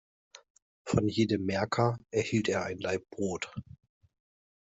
[0.83, 3.53] Von jedem Märker erhielt er ein Laib Brot.